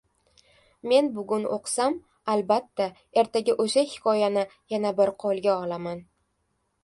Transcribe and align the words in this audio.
Men 0.91 1.09
bugun 1.17 1.43
o‘qisam, 1.57 1.97
albatta, 2.35 2.87
ertaga 3.23 3.55
o‘sha 3.65 3.85
hikoyani 3.93 4.45
yana 4.75 4.95
bir 5.01 5.15
qo‘lga 5.25 5.59
olaman. 5.67 6.01